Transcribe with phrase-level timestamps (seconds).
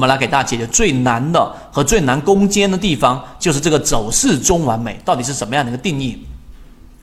[0.00, 6.18] 我们来给大家解决最难的和最难攻坚的地方，就是这个走势中完美到底是什么样的一个定义？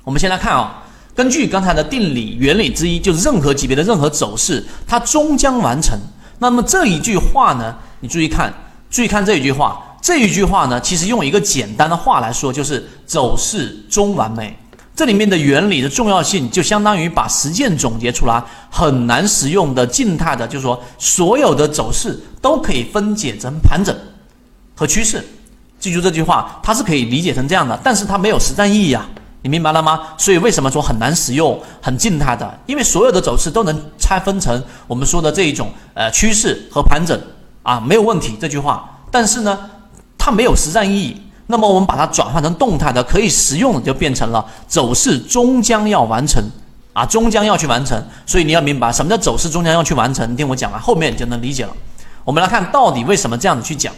[0.04, 0.82] 我们先来看啊，
[1.14, 5.96] 根据刚才的定理原理之一，就是任何级别的任何走势，它终将完成。
[6.40, 8.52] 那么这一句话呢，你注意看，
[8.90, 14.58] 注意看这一句话，这一句话呢，其实用一个简单的话来说，就是走势中完美。
[14.98, 23.96] 这里面的原理的重要性，就相当于把实践总结出来，很难实用的静态的，就是说所有的走势都可以分解成盘整
[24.76, 25.24] 和趋势。
[25.80, 29.08] 记住这句话，它是可以理解成这样的，但是它没有实战意义啊，
[29.44, 30.00] 你明白了吗？
[30.18, 32.60] 所以为什么说很难实用、很静态的？
[32.66, 37.16] 因为所有的走势都能拆分成我们说的这一种呃趋势和盘整
[37.62, 39.70] 啊，没有问题这句话，但是呢，
[40.18, 41.22] 它没有实战意义。
[41.50, 46.44] 那么我们把它转换成动态的，可以实用的，就变成了走势终将要完成，
[46.92, 48.02] 啊，终将要去完成。
[48.26, 50.36] 所以你要明白什么叫走势终将要去完成。
[50.36, 51.74] 听我讲完，后面你就能理解了。
[52.26, 53.94] 我们来看到底为什么这样子去讲。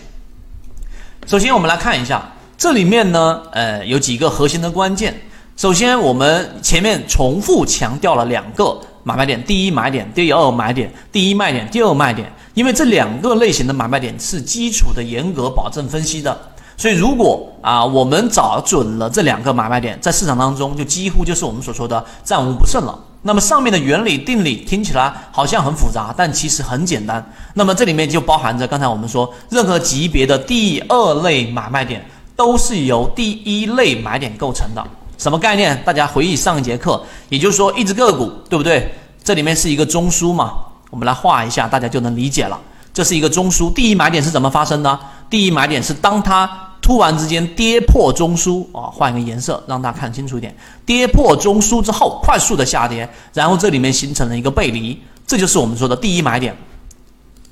[1.25, 5.19] 首先我们来看一下这里面呢，呃，有几个核心的关键。
[5.57, 12.31] 首先我们前面重复强调了两个买卖点：第一买点，第二买点；第一卖点，第二卖点。
[12.53, 16.37] 因为这两个类型的买卖点是基础的严格保证分析的。
[16.79, 22.97] 所以，如果啊，我们找准了这两个买卖点，在市场当中就几乎就是我们所说的战无不胜了。
[23.21, 27.21] 那么上面的原理定理听起来好像很复杂，但其实很简单。
[27.53, 32.01] 那么这里面就包含着刚才我们说，任何级别的第二类买卖点
[32.37, 34.81] 都是由第一类买点构成的。
[35.17, 35.83] 什么概念？
[35.83, 38.89] 大家回忆上一节课，也就是说一只个股，对不对？
[39.21, 40.53] 这里面是一个中枢嘛，
[40.89, 42.57] 我们来画一下，大家就能理解了。
[42.93, 44.97] 这是一个中枢，第一买点是怎么发生的？
[45.29, 46.49] 第一买点是当它
[46.89, 50.55] 突然之间跌破中枢啊，换一个颜色让大家看清楚一点。
[50.87, 56.57] 跌破中枢之后，快速的下跌，然后这里面形成了一个背离，这就是我们说的第一买点。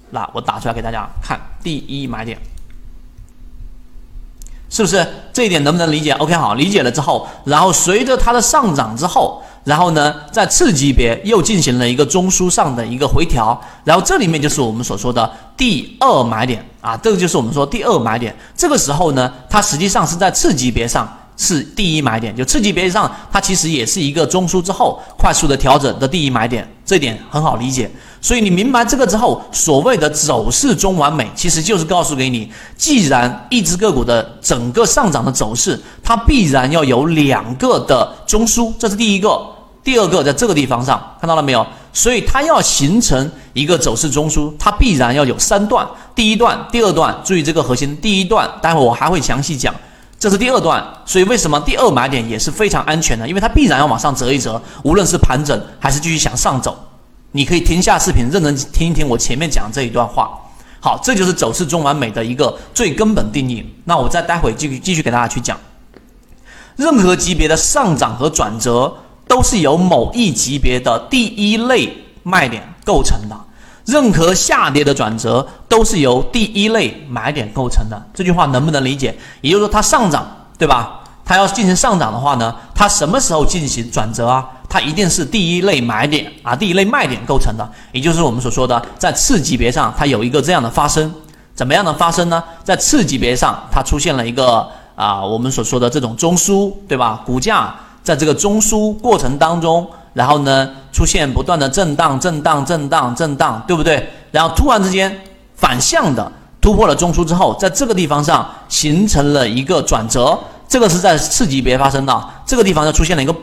[0.09, 2.35] 那我打出来给大家看，第一买点，
[4.71, 9.43] 是不是这一点能不能理解？OK，好，理解了之后，然后随着它的上涨之后。
[9.63, 18.33] 然后呢，在次级别又进行了一个中枢上的一个回调，然后这里面就是我们所说的第二买点啊，这个就是我们说第二买点。
[18.55, 21.05] 这个时候呢，它实际上是在次级别上
[21.35, 27.91] 是第一买点，就次级别上它其实也是一个中枢之后快速的调整的第一买点，这点很好理解。
[28.21, 39.45] 所以你明白这个之后，所谓的走势中完美，其实就是告诉给你，既然一只个股的整个上涨的走势，它必然要有两个的中枢，这是第一个。
[39.83, 41.65] 第二个在这个地方上看到了没有？
[41.93, 47.15] 所以它要形成一个走势中枢，它必然要有三段：第一段、第二段。
[47.23, 49.73] 注意这个核心，第一段，待会我还会详细讲。
[50.19, 53.27] 这是第二段，所以为什么第二买点也是非常安全的？
[53.27, 56.75] 因为它必然要往上折一折，无论是盘整还是继续向上走。
[57.33, 60.31] 你可以停下视频，认真听一听我前面讲这一段话。
[60.79, 63.63] 好，这就是走势中完美的一个最根本定义。
[63.85, 65.55] 那我再待会继续继续给大家去讲，
[66.75, 68.93] 任何级别的上涨和转折。
[69.29, 73.35] 都是由某一级别的第一类卖点构成的，
[73.87, 77.99] 任何下跌的转折都是由第一类买点构成的。
[78.13, 79.17] 这句话能不能理解？
[79.41, 80.27] 也就是说，它上涨，
[80.59, 80.99] 对吧？
[81.25, 84.45] 它要进行上涨的话呢，它什么时候进行转折啊？
[84.69, 91.09] 它一定是第一类买点啊，第一类卖点构成的，也就是我们所说的在次级别上它有一个这样的发生，
[91.55, 92.43] 怎么样的发生呢？
[92.63, 97.21] 在次级别上它出现了一个啊，我们所说的这种中枢，对吧？
[97.25, 97.73] 股价。
[98.03, 104.03] 在这个中枢过程当中，然后呢出现不断的震荡、震荡、震荡、震荡，对不对？
[104.31, 105.15] 然后突然之间
[105.53, 110.35] 反向的突破了中枢之后，在这个地方上形成了一个转折，
[110.67, 113.35] 这个是在次级别发生的，这个地方就出现了一个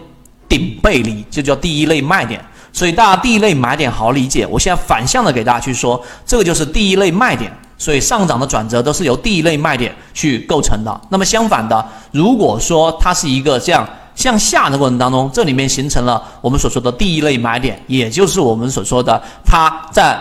[0.49, 2.45] 顶背离，就叫第一类卖点。
[2.73, 7.57] 所以大家第一类买点好理解，我现在反向的给大家去说，这个就是第一类卖点。
[7.79, 11.01] 所以上涨的转折都是由第一类卖点去构成的。
[11.09, 13.89] 那么相反的，如果说它是一个这样。
[14.15, 20.19] 向下的过程当中，这里面形成了我们所说的第一类买点，也就是我们所说的它在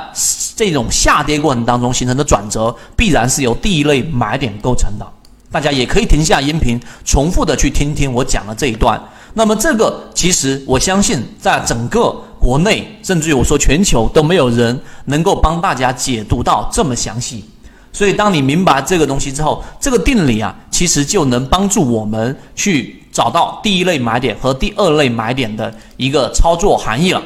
[0.55, 5.06] 这种下跌过程当中形成的转折，必然是由第一类买点构成的。
[5.51, 9.00] 大家也可以停下音频，重复的去听听我讲的这一段。
[9.35, 17.45] 那么这个其实我相信，在整个国内，甚至于我说全球都没有人能够帮大家解读到这么详细。
[17.94, 23.00] 所以当你明白这个东西之后，这个定理啊，其实就能帮助我们去。
[23.13, 27.22] 找到第一类买点和第二类买点的一个操作含义了。